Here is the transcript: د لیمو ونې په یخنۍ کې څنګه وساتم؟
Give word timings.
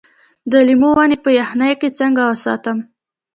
د 0.51 0.53
لیمو 0.67 0.89
ونې 0.97 1.17
په 1.23 1.29
یخنۍ 1.39 1.73
کې 1.81 1.89
څنګه 1.99 2.21
وساتم؟ 2.29 2.77